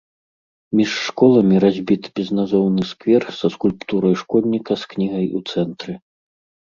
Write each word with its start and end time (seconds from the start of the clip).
Між 0.77 0.91
школамі 1.09 1.55
разбіт 1.65 2.03
безназоўны 2.19 2.83
сквер 2.93 3.23
са 3.41 3.47
скульптурай 3.57 4.15
школьніка 4.25 4.73
з 4.85 4.93
кнігай 4.95 5.27
у 5.39 5.47
цэнтры. 5.55 5.93